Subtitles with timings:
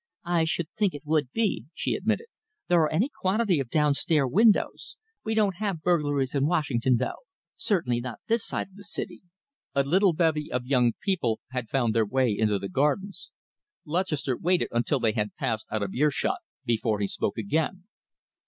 [0.25, 2.25] "I should think it would be," she admitted.
[2.67, 4.97] "There are any quantity of downstair windows.
[5.23, 9.21] We don't have burglaries in Washington, though certainly not this side of the city."
[9.75, 13.29] A little bevy of young people had found their way into the gardens.
[13.85, 17.83] Lutchester waited until they had passed out of earshot before he spoke again.